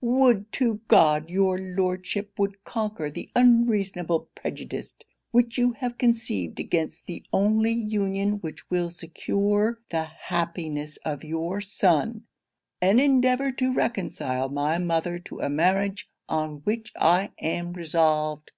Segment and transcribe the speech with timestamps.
[0.00, 4.94] Would to God your Lordship would conquer the unreasonable prejudice
[5.32, 11.60] which you have conceived against the only union which will secure the happiness of your
[11.60, 12.26] son,
[12.80, 18.52] and endeavour to reconcile my mother to a marriage on which I am resolved.'